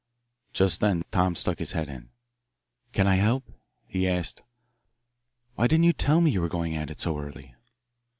[0.51, 2.09] Just then Tom stuck his head in.
[2.91, 3.43] "Can I help?"
[3.85, 4.41] he asked.
[5.53, 7.53] "Why didn't you tell me you were going at it so early?"